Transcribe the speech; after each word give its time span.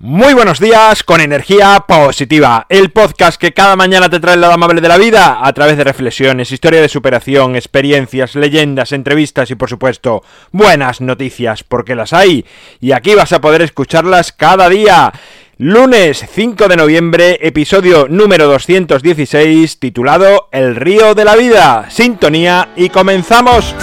Muy 0.00 0.32
buenos 0.32 0.60
días 0.60 1.02
con 1.02 1.20
energía 1.20 1.84
positiva, 1.88 2.66
el 2.68 2.92
podcast 2.92 3.36
que 3.36 3.52
cada 3.52 3.74
mañana 3.74 4.08
te 4.08 4.20
trae 4.20 4.36
el 4.36 4.40
lado 4.40 4.52
amable 4.52 4.80
de 4.80 4.86
la 4.86 4.96
vida 4.96 5.40
a 5.42 5.52
través 5.52 5.76
de 5.76 5.82
reflexiones, 5.82 6.52
historia 6.52 6.80
de 6.80 6.88
superación, 6.88 7.56
experiencias, 7.56 8.36
leyendas, 8.36 8.92
entrevistas 8.92 9.50
y 9.50 9.56
por 9.56 9.68
supuesto 9.68 10.22
buenas 10.52 11.00
noticias 11.00 11.64
porque 11.64 11.96
las 11.96 12.12
hay 12.12 12.46
y 12.80 12.92
aquí 12.92 13.16
vas 13.16 13.32
a 13.32 13.40
poder 13.40 13.60
escucharlas 13.60 14.30
cada 14.30 14.68
día. 14.68 15.12
Lunes 15.56 16.24
5 16.32 16.68
de 16.68 16.76
noviembre, 16.76 17.36
episodio 17.42 18.06
número 18.08 18.46
216 18.46 19.80
titulado 19.80 20.48
El 20.52 20.76
río 20.76 21.16
de 21.16 21.24
la 21.24 21.34
vida. 21.34 21.90
Sintonía 21.90 22.68
y 22.76 22.90
comenzamos. 22.90 23.74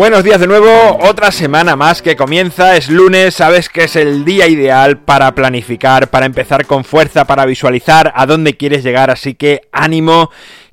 Buenos 0.00 0.24
días 0.24 0.40
de 0.40 0.46
nuevo, 0.46 0.98
otra 1.02 1.30
semana 1.30 1.76
más 1.76 2.00
que 2.00 2.16
comienza, 2.16 2.74
es 2.74 2.88
lunes, 2.88 3.34
sabes 3.34 3.68
que 3.68 3.84
es 3.84 3.96
el 3.96 4.24
día 4.24 4.48
ideal 4.48 5.00
para 5.00 5.34
planificar, 5.34 6.08
para 6.08 6.24
empezar 6.24 6.64
con 6.64 6.84
fuerza, 6.84 7.26
para 7.26 7.44
visualizar 7.44 8.10
a 8.16 8.24
dónde 8.24 8.56
quieres 8.56 8.82
llegar, 8.82 9.10
así 9.10 9.34
que 9.34 9.60
ánimo, 9.72 10.30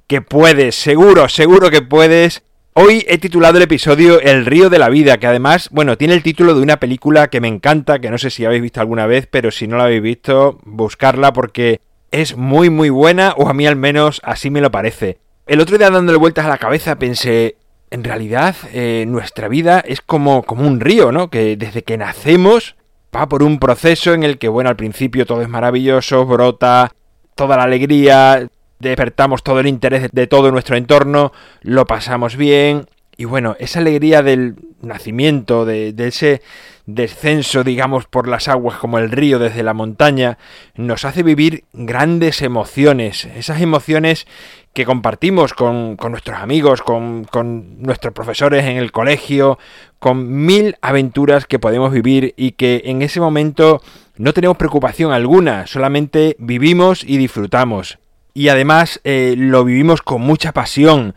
que 0.08 0.22
puedes, 0.22 0.76
seguro, 0.76 1.28
seguro 1.28 1.70
que 1.70 1.82
puedes. 1.82 2.44
Hoy 2.72 3.06
he 3.10 3.18
titulado 3.18 3.58
el 3.58 3.64
episodio 3.64 4.22
El 4.22 4.46
río 4.46 4.70
de 4.70 4.80
la 4.80 4.88
vida, 4.88 5.18
que 5.18 5.28
además, 5.28 5.68
bueno, 5.74 5.98
tiene 5.98 6.14
el 6.14 6.24
título 6.24 6.56
de 6.56 6.62
una 6.62 6.80
película 6.80 7.28
que 7.28 7.42
me 7.42 7.50
encanta, 7.50 8.00
que 8.00 8.10
no 8.10 8.18
sé 8.18 8.30
si 8.30 8.46
habéis 8.46 8.62
visto 8.62 8.80
alguna 8.80 9.08
vez, 9.08 9.28
pero 9.30 9.52
si 9.52 9.68
no 9.68 9.76
la 9.76 9.84
habéis 9.84 10.04
visto, 10.04 10.58
buscarla 10.64 11.34
porque 11.34 11.82
es 12.12 12.38
muy 12.38 12.70
muy 12.70 12.90
buena, 12.90 13.34
o 13.36 13.50
a 13.50 13.54
mí 13.54 13.68
al 13.68 13.76
menos 13.76 14.22
así 14.24 14.50
me 14.50 14.62
lo 14.62 14.72
parece. 14.72 15.18
El 15.48 15.60
otro 15.60 15.78
día 15.78 15.90
dándole 15.90 16.18
vueltas 16.18 16.46
a 16.46 16.50
la 16.50 16.58
cabeza 16.58 16.98
pensé, 16.98 17.58
en 17.90 18.04
realidad 18.04 18.56
eh, 18.74 19.06
nuestra 19.08 19.48
vida 19.48 19.80
es 19.80 20.02
como, 20.02 20.44
como 20.44 20.68
un 20.68 20.80
río, 20.80 21.12
¿no? 21.12 21.30
Que 21.30 21.56
desde 21.56 21.84
que 21.84 21.98
nacemos 21.98 22.76
va 23.16 23.28
por 23.28 23.44
un 23.44 23.60
proceso 23.60 24.14
en 24.14 24.24
el 24.24 24.38
que, 24.38 24.50
bueno, 24.50 24.70
al 24.70 24.76
principio 24.76 25.26
todo 25.26 25.42
es 25.42 25.50
maravilloso, 25.50 26.26
brota 26.26 26.92
toda 27.36 27.58
la 27.58 27.64
alegría, 27.64 28.48
despertamos 28.80 29.44
todo 29.44 29.60
el 29.60 29.68
interés 29.68 30.10
de 30.12 30.28
todo 30.28 30.52
nuestro 30.52 30.76
entorno, 30.76 31.32
lo 31.62 31.86
pasamos 31.86 32.36
bien, 32.36 32.88
y 33.18 33.26
bueno, 33.26 33.56
esa 33.60 33.80
alegría 33.80 34.22
del 34.22 34.56
nacimiento, 34.82 35.66
de, 35.66 35.94
ese 35.98 36.44
descenso, 36.86 37.64
digamos, 37.64 38.06
por 38.06 38.28
las 38.28 38.48
aguas 38.48 38.78
como 38.78 39.00
el 39.00 39.10
río 39.10 39.40
desde 39.40 39.64
la 39.64 39.74
montaña, 39.74 40.38
nos 40.76 41.04
hace 41.04 41.24
vivir 41.24 41.64
grandes 41.74 42.44
emociones, 42.44 43.26
esas 43.36 43.60
emociones 43.60 44.28
que 44.74 44.86
compartimos 44.86 45.56
con, 45.56 45.96
con 45.98 46.12
nuestros 46.12 46.38
amigos, 46.38 46.84
con, 46.84 47.24
con, 47.24 47.82
nuestros 47.82 48.14
profesores 48.14 48.66
en 48.66 48.78
el 48.78 48.92
colegio, 48.92 49.58
con 49.98 50.46
mil 50.46 50.78
aventuras 50.82 51.48
que 51.48 51.58
podemos 51.58 51.92
vivir 51.92 52.36
y 52.38 52.52
que 52.52 52.84
en 52.86 53.02
ese 53.02 53.20
momento 53.20 53.82
no 54.18 54.34
tenemos 54.34 54.58
preocupación 54.58 55.12
alguna, 55.12 55.66
solamente 55.66 56.36
vivimos 56.38 57.04
y 57.04 57.18
disfrutamos. 57.18 57.98
Y 58.36 58.50
además 58.50 59.02
eh, 59.04 59.34
lo 59.36 59.64
vivimos 59.64 60.04
con 60.04 60.22
mucha 60.22 60.52
pasión. 60.52 61.16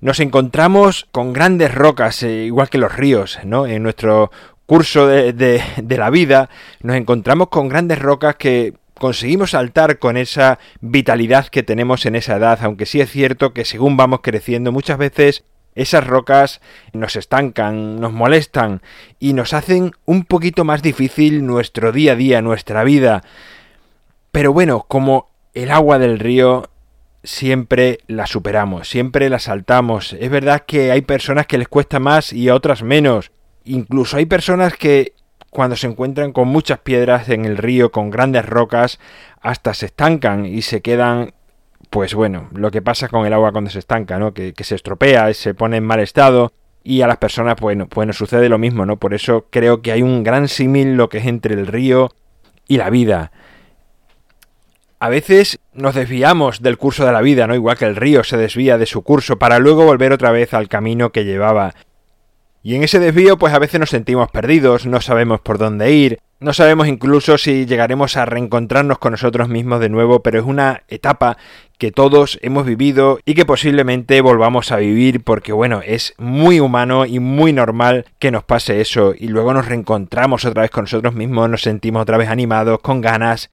Nos 0.00 0.20
encontramos 0.20 1.08
con 1.10 1.32
grandes 1.32 1.74
rocas, 1.74 2.22
eh, 2.22 2.44
igual 2.44 2.70
que 2.70 2.78
los 2.78 2.94
ríos, 2.94 3.38
¿no? 3.44 3.66
En 3.66 3.82
nuestro 3.82 4.30
curso 4.66 5.06
de, 5.06 5.32
de, 5.32 5.62
de 5.76 5.96
la 5.96 6.10
vida 6.10 6.50
nos 6.82 6.96
encontramos 6.96 7.48
con 7.48 7.68
grandes 7.68 7.98
rocas 7.98 8.36
que 8.36 8.74
conseguimos 8.94 9.52
saltar 9.52 9.98
con 9.98 10.16
esa 10.16 10.58
vitalidad 10.80 11.46
que 11.46 11.62
tenemos 11.62 12.04
en 12.06 12.16
esa 12.16 12.36
edad, 12.36 12.58
aunque 12.62 12.86
sí 12.86 13.00
es 13.00 13.10
cierto 13.10 13.54
que 13.54 13.64
según 13.64 13.96
vamos 13.96 14.20
creciendo 14.22 14.72
muchas 14.72 14.98
veces 14.98 15.44
esas 15.74 16.06
rocas 16.06 16.60
nos 16.92 17.16
estancan, 17.16 18.00
nos 18.00 18.12
molestan 18.12 18.82
y 19.18 19.32
nos 19.32 19.54
hacen 19.54 19.92
un 20.04 20.24
poquito 20.24 20.64
más 20.64 20.82
difícil 20.82 21.46
nuestro 21.46 21.92
día 21.92 22.12
a 22.12 22.16
día, 22.16 22.42
nuestra 22.42 22.82
vida. 22.82 23.22
Pero 24.32 24.52
bueno, 24.52 24.84
como 24.88 25.28
el 25.54 25.70
agua 25.70 25.98
del 25.98 26.18
río 26.18 26.68
siempre 27.22 27.98
la 28.06 28.26
superamos, 28.26 28.88
siempre 28.88 29.28
la 29.28 29.38
saltamos. 29.38 30.14
Es 30.14 30.30
verdad 30.30 30.64
que 30.66 30.90
hay 30.90 31.02
personas 31.02 31.46
que 31.46 31.58
les 31.58 31.68
cuesta 31.68 31.98
más 31.98 32.32
y 32.32 32.48
a 32.48 32.54
otras 32.54 32.82
menos. 32.82 33.32
Incluso 33.64 34.16
hay 34.16 34.26
personas 34.26 34.74
que 34.74 35.14
cuando 35.50 35.76
se 35.76 35.86
encuentran 35.86 36.32
con 36.32 36.48
muchas 36.48 36.78
piedras 36.80 37.28
en 37.28 37.44
el 37.44 37.56
río, 37.56 37.90
con 37.90 38.10
grandes 38.10 38.46
rocas, 38.46 38.98
hasta 39.40 39.74
se 39.74 39.86
estancan 39.86 40.46
y 40.46 40.62
se 40.62 40.82
quedan, 40.82 41.32
pues 41.90 42.14
bueno, 42.14 42.48
lo 42.52 42.70
que 42.70 42.82
pasa 42.82 43.08
con 43.08 43.26
el 43.26 43.32
agua 43.32 43.52
cuando 43.52 43.70
se 43.70 43.78
estanca, 43.78 44.18
¿no? 44.18 44.34
Que, 44.34 44.52
se 44.58 44.74
estropea, 44.74 45.32
se 45.34 45.54
pone 45.54 45.78
en 45.78 45.84
mal 45.84 46.00
estado 46.00 46.52
y 46.84 47.00
a 47.02 47.06
las 47.06 47.16
personas, 47.18 47.56
bueno, 47.60 47.88
pues 47.88 48.14
sucede 48.16 48.48
lo 48.48 48.58
mismo, 48.58 48.86
¿no? 48.86 48.98
Por 48.98 49.14
eso 49.14 49.46
creo 49.50 49.82
que 49.82 49.92
hay 49.92 50.02
un 50.02 50.22
gran 50.22 50.48
símil 50.48 50.94
lo 50.94 51.08
que 51.08 51.18
es 51.18 51.26
entre 51.26 51.54
el 51.54 51.66
río 51.66 52.10
y 52.66 52.76
la 52.76 52.90
vida. 52.90 53.32
A 55.00 55.08
veces 55.08 55.60
nos 55.74 55.94
desviamos 55.94 56.60
del 56.60 56.76
curso 56.76 57.06
de 57.06 57.12
la 57.12 57.20
vida, 57.20 57.46
¿no? 57.46 57.54
Igual 57.54 57.78
que 57.78 57.84
el 57.84 57.94
río 57.94 58.24
se 58.24 58.36
desvía 58.36 58.78
de 58.78 58.86
su 58.86 59.02
curso 59.02 59.38
para 59.38 59.60
luego 59.60 59.84
volver 59.84 60.12
otra 60.12 60.32
vez 60.32 60.54
al 60.54 60.68
camino 60.68 61.10
que 61.10 61.24
llevaba. 61.24 61.74
Y 62.64 62.74
en 62.74 62.82
ese 62.82 62.98
desvío 62.98 63.38
pues 63.38 63.54
a 63.54 63.60
veces 63.60 63.78
nos 63.78 63.90
sentimos 63.90 64.28
perdidos, 64.32 64.86
no 64.86 65.00
sabemos 65.00 65.40
por 65.40 65.58
dónde 65.58 65.92
ir, 65.92 66.18
no 66.40 66.52
sabemos 66.52 66.88
incluso 66.88 67.38
si 67.38 67.64
llegaremos 67.64 68.16
a 68.16 68.24
reencontrarnos 68.24 68.98
con 68.98 69.12
nosotros 69.12 69.48
mismos 69.48 69.78
de 69.78 69.88
nuevo, 69.88 70.24
pero 70.24 70.40
es 70.40 70.44
una 70.44 70.82
etapa 70.88 71.36
que 71.78 71.92
todos 71.92 72.40
hemos 72.42 72.66
vivido 72.66 73.20
y 73.24 73.34
que 73.34 73.46
posiblemente 73.46 74.20
volvamos 74.20 74.72
a 74.72 74.78
vivir 74.78 75.22
porque 75.22 75.52
bueno, 75.52 75.80
es 75.84 76.14
muy 76.18 76.58
humano 76.58 77.06
y 77.06 77.20
muy 77.20 77.52
normal 77.52 78.06
que 78.18 78.32
nos 78.32 78.42
pase 78.42 78.80
eso 78.80 79.14
y 79.16 79.28
luego 79.28 79.54
nos 79.54 79.66
reencontramos 79.66 80.44
otra 80.44 80.62
vez 80.62 80.72
con 80.72 80.84
nosotros 80.84 81.14
mismos, 81.14 81.48
nos 81.48 81.62
sentimos 81.62 82.02
otra 82.02 82.18
vez 82.18 82.28
animados, 82.28 82.80
con 82.80 83.00
ganas 83.00 83.50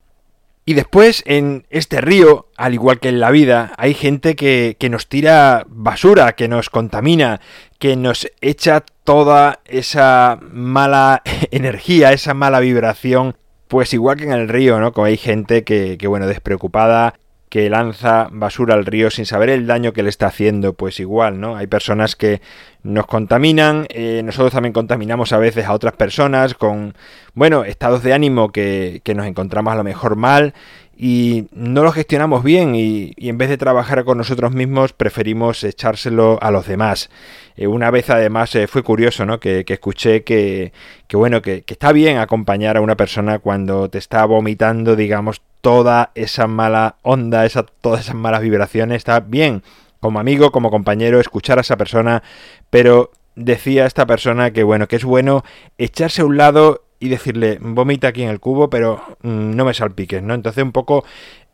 y 0.68 0.74
después, 0.74 1.22
en 1.28 1.68
este 1.70 2.02
río, 2.02 2.48
al 2.58 2.74
igual 2.74 3.00
que 3.00 3.10
en 3.10 3.20
la 3.20 3.30
vida, 3.30 3.74
hay 3.78 3.94
gente 3.94 4.36
que, 4.36 4.76
que, 4.80 4.90
nos 4.90 5.08
tira 5.08 5.64
basura, 5.70 6.34
que 6.34 6.48
nos 6.48 6.72
contamina, 6.72 7.40
que 7.78 7.96
nos 7.96 8.32
echa 8.42 8.84
toda 9.04 9.60
esa 9.66 10.40
mala 10.42 11.22
energía, 11.52 12.14
esa 12.14 12.34
mala 12.34 12.60
vibración. 12.62 13.38
Pues 13.68 13.94
igual 13.94 14.18
que 14.18 14.24
en 14.24 14.32
el 14.32 14.50
río, 14.50 14.80
¿no? 14.80 14.92
Como 14.92 15.06
hay 15.06 15.18
gente 15.18 15.64
que, 15.64 15.98
que 16.00 16.08
bueno, 16.08 16.26
despreocupada, 16.26 17.14
que 17.56 17.70
lanza 17.70 18.28
basura 18.34 18.74
al 18.74 18.86
río 18.86 19.10
sin 19.10 19.26
saber 19.26 19.48
el 19.48 19.66
daño 19.66 19.94
que 19.94 20.04
le 20.04 20.10
está 20.10 20.28
haciendo, 20.28 20.74
pues 20.74 21.00
igual, 21.00 21.40
¿no? 21.40 21.56
Hay 21.56 21.68
personas 21.68 22.18
que 22.18 22.42
nos 22.84 23.06
contaminan, 23.06 23.86
eh, 23.92 24.22
nosotros 24.26 24.52
también 24.52 24.74
contaminamos 24.74 25.32
a 25.32 25.38
veces 25.38 25.64
a 25.66 25.72
otras 25.72 25.94
personas 25.94 26.54
con, 26.54 26.96
bueno, 27.34 27.64
estados 27.64 28.04
de 28.04 28.12
ánimo 28.12 28.52
que, 28.52 29.02
nos 29.16 29.26
encontramos 29.26 29.72
a 29.72 29.78
lo 29.78 29.86
mejor 29.86 30.18
mal 30.18 30.54
y 30.98 31.48
no 31.54 31.84
lo 31.84 31.94
gestionamos 31.94 32.44
bien 32.44 32.76
y, 32.76 33.14
en 33.16 33.38
vez 33.38 33.48
de 33.48 33.58
trabajar 33.58 34.04
con 34.04 34.18
nosotros 34.18 34.52
mismos 34.52 34.92
preferimos 34.92 35.64
echárselo 35.64 36.38
a 36.42 36.52
los 36.52 36.68
demás. 36.68 37.10
Eh, 37.56 37.68
una 37.68 37.90
vez 37.90 38.10
además 38.10 38.54
eh, 38.56 38.68
fue 38.68 38.84
curioso, 38.84 39.26
¿no? 39.26 39.40
Que, 39.40 39.64
que 39.64 39.76
escuché 39.76 40.26
que, 40.26 40.74
que 41.08 41.16
bueno, 41.16 41.42
que, 41.42 41.62
que, 41.62 41.74
está 41.74 41.94
bien 41.94 42.18
acompañar 42.18 42.76
a 42.76 42.82
una 42.82 42.98
persona 42.98 43.40
cuando 43.40 43.90
te 43.90 43.98
está 43.98 44.26
vomitando, 44.26 44.98
digamos, 44.98 45.42
toda 45.66 46.12
esa 46.14 46.46
mala 46.46 46.98
onda, 47.02 47.44
esa, 47.44 47.64
todas 47.64 48.02
esas 48.02 48.14
malas 48.14 48.42
vibraciones, 48.42 48.98
está 48.98 49.20
bien 49.20 49.64
como 50.00 50.20
amigo, 50.20 50.52
como 50.52 50.70
compañero, 50.70 51.20
escuchar 51.20 51.58
a 51.58 51.62
esa 51.62 51.76
persona, 51.76 52.22
pero 52.70 53.10
decía 53.36 53.88
esta 53.88 54.06
persona 54.06 54.52
que 54.52 54.62
bueno, 54.62 54.88
que 54.88 54.98
es 54.98 55.04
bueno 55.04 55.44
echarse 55.80 56.22
a 56.22 56.26
un 56.26 56.38
lado 56.38 56.84
y 57.00 57.10
decirle, 57.10 57.58
vomita 57.60 58.10
aquí 58.10 58.22
en 58.22 58.30
el 58.30 58.40
cubo, 58.40 58.70
pero 58.70 59.02
mmm, 59.24 59.56
no 59.56 59.66
me 59.66 59.74
salpiques, 59.74 60.22
¿no? 60.22 60.36
Entonces 60.36 60.64
un 60.64 60.72
poco 60.72 61.04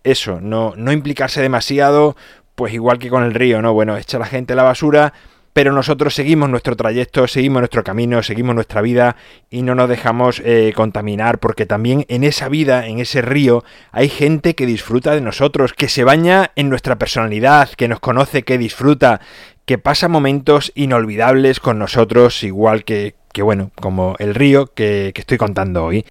eso, 0.04 0.42
no, 0.42 0.74
no 0.76 0.92
implicarse 0.92 1.42
demasiado, 1.42 2.18
pues 2.56 2.74
igual 2.74 3.00
que 3.00 3.10
con 3.10 3.24
el 3.24 3.34
río, 3.34 3.62
¿no? 3.62 3.72
Bueno, 3.72 3.96
echa 3.96 4.20
la 4.20 4.26
gente 4.26 4.56
la 4.56 4.64
basura, 4.64 5.14
pero 5.54 5.74
nosotros 5.74 6.16
seguimos 6.16 6.50
nuestro 6.50 6.76
trayecto, 6.76 7.28
seguimos 7.28 7.62
nuestro 7.62 7.84
camino, 7.84 8.24
seguimos 8.24 8.56
nuestra 8.56 8.82
vida 8.82 9.16
y 9.50 9.62
no 9.64 9.76
nos 9.76 9.90
dejamos 9.90 10.42
eh, 10.46 10.74
contaminar, 10.76 11.40
porque 11.40 11.66
también 11.66 12.06
en 12.08 12.24
esa 12.24 12.48
vida, 12.50 12.88
en 12.88 13.00
ese 13.00 13.22
río, 13.22 13.64
hay 13.92 14.10
gente 14.10 14.56
que 14.56 14.66
disfruta 14.66 15.14
de 15.14 15.22
nosotros, 15.22 15.74
que 15.74 15.90
se 15.90 16.04
baña 16.04 16.52
en 16.56 16.70
nuestra 16.70 16.98
personalidad, 16.98 17.70
que 17.70 17.88
nos 17.88 18.00
conoce, 18.00 18.44
que 18.44 18.58
disfruta, 18.58 19.22
que 19.66 19.78
pasa 19.78 20.08
momentos 20.08 20.72
inolvidables 20.76 21.60
con 21.60 21.80
nosotros, 21.80 22.44
igual 22.44 22.84
que, 22.84 23.16
que 23.34 23.42
bueno, 23.42 23.72
como 23.76 24.16
el 24.20 24.36
río 24.36 24.68
que, 24.68 25.12
que 25.14 25.22
estoy 25.22 25.38
contando 25.38 25.86
hoy. 25.86 26.06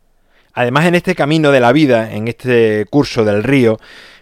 Además, 0.60 0.84
en 0.84 0.94
este 0.94 1.14
camino 1.14 1.52
de 1.52 1.60
la 1.60 1.72
vida, 1.72 2.12
en 2.12 2.28
este 2.28 2.84
curso 2.90 3.24
del 3.24 3.42
río, 3.42 3.78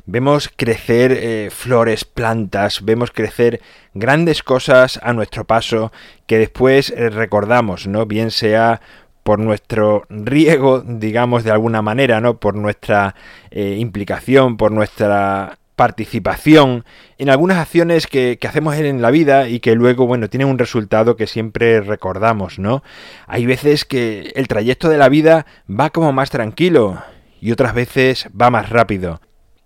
vemos 0.06 0.48
crecer 0.54 1.10
eh, 1.10 1.48
flores, 1.50 2.04
plantas, 2.04 2.84
vemos 2.84 3.10
crecer 3.10 3.60
grandes 3.92 4.44
cosas 4.44 5.00
a 5.02 5.12
nuestro 5.12 5.46
paso 5.46 5.90
que 6.28 6.38
después 6.38 6.90
eh, 6.90 7.10
recordamos, 7.10 7.88
¿no? 7.88 8.06
Bien 8.06 8.30
sea 8.30 8.80
por 9.24 9.40
nuestro 9.40 10.04
riego, 10.10 10.80
digamos 10.86 11.42
de 11.42 11.50
alguna 11.50 11.82
manera, 11.82 12.20
¿no? 12.20 12.38
Por 12.38 12.54
nuestra 12.54 13.16
eh, 13.50 13.74
implicación, 13.76 14.56
por 14.56 14.70
nuestra 14.70 15.58
participación 15.78 16.84
en 17.18 17.30
algunas 17.30 17.58
acciones 17.58 18.08
que, 18.08 18.36
hacemos 18.46 18.74
en 18.74 19.00
la 19.00 19.12
vida 19.12 19.48
y 19.48 19.60
que 19.60 19.76
luego, 19.76 20.06
bueno, 20.06 20.28
tienen 20.28 20.48
un 20.48 20.58
resultado 20.58 21.14
que 21.14 21.28
siempre 21.28 21.80
recordamos, 21.80 22.58
¿no? 22.58 22.82
Hay 23.28 23.46
veces 23.46 23.84
que 23.84 24.32
el 24.34 24.48
trayecto 24.48 24.88
de 24.88 24.98
la 24.98 25.08
vida 25.08 25.46
va 25.70 25.90
como 25.90 26.12
más 26.12 26.30
tranquilo 26.30 27.00
y 27.40 27.52
otras 27.52 27.74
veces 27.74 28.28
va 28.38 28.50
más 28.50 28.70
rápido. 28.70 29.20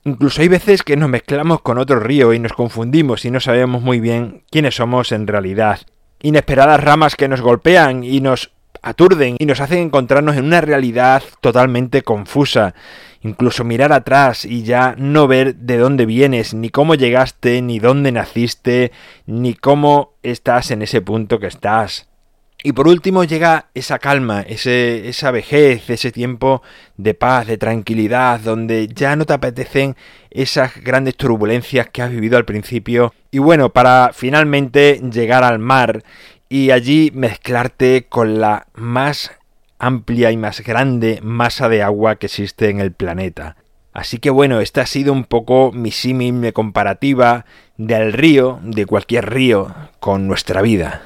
Incluso 0.05 0.43
hay 0.43 0.49
veces 0.49 0.83
que 0.83 0.99
nos 0.99 1.09
mezclamos 1.09 1.63
con 1.63 1.79
otro 1.79 1.99
río 1.99 2.35
y 2.35 2.39
nos 2.39 2.53
confundimos 2.53 3.25
y 3.25 3.31
no 3.31 3.41
sabemos 3.41 3.81
muy 3.81 3.99
bien 3.99 4.45
quiénes 4.51 4.77
somos 4.77 5.13
en 5.13 5.27
realidad. 5.27 5.81
Inesperadas 6.21 6.85
ramas 6.85 7.17
que 7.17 7.29
nos 7.29 7.41
golpean 7.41 8.05
y 8.05 8.21
nos 8.21 8.53
aturden 8.83 9.37
y 9.39 9.47
nos 9.47 9.61
hacen 9.61 9.79
encontrarnos 9.79 10.37
en 10.37 10.45
una 10.45 10.61
realidad 10.61 11.23
totalmente 11.41 12.03
confusa. 12.03 12.75
Incluso 13.23 13.63
mirar 13.65 13.93
atrás 13.93 14.45
y 14.45 14.65
ya 14.65 14.97
no 14.99 15.29
ver 15.29 15.55
de 15.55 15.79
dónde 15.79 16.07
vienes, 16.07 16.55
ni 16.55 16.71
cómo 16.71 16.97
llegaste, 16.97 17.63
ni 17.63 17.79
dónde 17.79 18.11
naciste, 18.11 18.91
ni 19.27 19.55
cómo 19.55 20.15
estás 20.25 20.73
en 20.73 20.83
ese 20.83 21.01
punto 21.01 21.39
que 21.39 21.47
estás. 21.47 22.09
Y 22.65 22.73
por 22.73 22.87
último 22.87 23.25
llega 23.25 23.71
esa 23.75 23.99
calma, 23.99 24.43
ese, 24.43 25.09
esa 25.09 25.33
vejez, 25.33 25.91
ese 25.91 26.13
tiempo 26.13 26.63
de 26.97 27.15
paz, 27.15 27.49
de 27.49 27.59
tranquilidad, 27.59 28.39
donde 28.39 28.87
ya 28.87 29.17
no 29.17 29.25
te 29.25 29.33
apetecen 29.33 29.97
esas 30.31 30.77
grandes 30.77 31.17
turbulencias 31.17 31.89
que 31.89 32.03
has 32.03 32.11
vivido 32.11 32.37
al 32.37 32.45
principio. 32.45 33.15
Y 33.33 33.39
bueno, 33.39 33.71
para 33.71 34.11
finalmente 34.13 35.01
llegar 35.13 35.43
al 35.43 35.59
mar 35.59 36.05
y 36.53 36.71
allí 36.71 37.11
mezclarte 37.15 38.09
con 38.11 38.39
la 38.39 38.67
más 38.75 39.31
amplia 39.79 40.33
y 40.33 40.37
más 40.37 40.61
grande 40.61 41.19
masa 41.23 41.71
de 41.71 41.83
agua 41.83 42.17
que 42.17 42.27
existe 42.27 42.69
en 42.69 42.79
el 42.79 42.93
planeta. 42.93 43.57
Así 43.95 44.19
que 44.19 44.29
bueno, 44.29 44.61
esta 44.61 44.83
ha 44.83 44.87
sido 44.87 45.15
un 45.15 45.25
poco 45.25 45.73
mi 45.73 45.93
símil 45.93 46.53
comparativa 46.53 47.47
del 47.79 48.13
río, 48.13 48.61
de 48.65 48.85
cualquier 48.85 49.31
río, 49.33 49.75
con 49.99 50.29
nuestra 50.29 50.61
vida. 50.61 51.01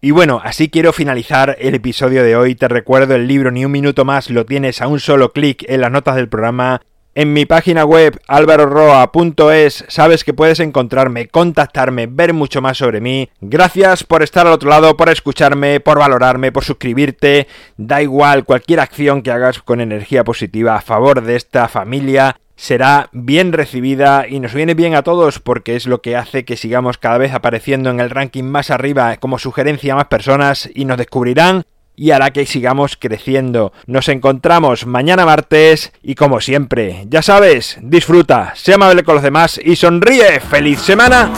Y 0.00 0.12
bueno, 0.12 0.40
así 0.44 0.70
quiero 0.70 0.92
finalizar 0.92 1.56
el 1.58 1.74
episodio 1.74 2.22
de 2.22 2.36
hoy. 2.36 2.54
Te 2.54 2.68
recuerdo 2.68 3.16
el 3.16 3.26
libro 3.26 3.50
Ni 3.50 3.64
un 3.64 3.72
minuto 3.72 4.04
más 4.04 4.30
lo 4.30 4.46
tienes 4.46 4.80
a 4.80 4.86
un 4.86 5.00
solo 5.00 5.32
clic 5.32 5.64
en 5.68 5.80
las 5.80 5.90
notas 5.90 6.14
del 6.14 6.28
programa. 6.28 6.80
En 7.20 7.32
mi 7.32 7.46
página 7.46 7.84
web 7.84 8.20
alvaroroa.es 8.28 9.84
sabes 9.88 10.22
que 10.22 10.34
puedes 10.34 10.60
encontrarme, 10.60 11.26
contactarme, 11.26 12.06
ver 12.06 12.32
mucho 12.32 12.62
más 12.62 12.78
sobre 12.78 13.00
mí. 13.00 13.28
Gracias 13.40 14.04
por 14.04 14.22
estar 14.22 14.46
al 14.46 14.52
otro 14.52 14.70
lado, 14.70 14.96
por 14.96 15.08
escucharme, 15.08 15.80
por 15.80 15.98
valorarme, 15.98 16.52
por 16.52 16.62
suscribirte. 16.62 17.48
Da 17.76 18.02
igual 18.02 18.44
cualquier 18.44 18.78
acción 18.78 19.22
que 19.22 19.32
hagas 19.32 19.58
con 19.58 19.80
energía 19.80 20.22
positiva 20.22 20.76
a 20.76 20.80
favor 20.80 21.22
de 21.22 21.34
esta 21.34 21.66
familia 21.66 22.36
será 22.54 23.08
bien 23.10 23.52
recibida 23.52 24.28
y 24.28 24.38
nos 24.38 24.54
viene 24.54 24.74
bien 24.74 24.94
a 24.94 25.02
todos 25.02 25.40
porque 25.40 25.74
es 25.74 25.88
lo 25.88 26.00
que 26.02 26.16
hace 26.16 26.44
que 26.44 26.56
sigamos 26.56 26.98
cada 26.98 27.18
vez 27.18 27.34
apareciendo 27.34 27.90
en 27.90 27.98
el 27.98 28.10
ranking 28.10 28.44
más 28.44 28.70
arriba 28.70 29.16
como 29.16 29.40
sugerencia 29.40 29.92
a 29.92 29.96
más 29.96 30.06
personas 30.06 30.70
y 30.72 30.84
nos 30.84 30.98
descubrirán 30.98 31.64
y 31.98 32.12
hará 32.12 32.30
que 32.30 32.46
sigamos 32.46 32.96
creciendo. 32.96 33.72
Nos 33.86 34.08
encontramos 34.08 34.86
mañana 34.86 35.26
martes 35.26 35.92
y 36.02 36.14
como 36.14 36.40
siempre, 36.40 37.04
ya 37.08 37.22
sabes, 37.22 37.76
disfruta, 37.82 38.52
sea 38.54 38.76
amable 38.76 39.02
con 39.02 39.16
los 39.16 39.24
demás 39.24 39.60
y 39.62 39.76
sonríe. 39.76 40.40
¡Feliz 40.40 40.80
semana! 40.80 41.30